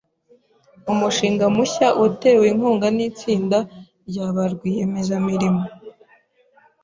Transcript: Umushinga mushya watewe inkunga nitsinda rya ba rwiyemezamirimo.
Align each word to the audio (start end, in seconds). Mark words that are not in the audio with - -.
Umushinga 0.91 1.45
mushya 1.55 1.87
watewe 1.99 2.45
inkunga 2.53 2.87
nitsinda 2.95 3.59
rya 4.09 4.27
ba 4.35 4.43
rwiyemezamirimo. 4.53 5.63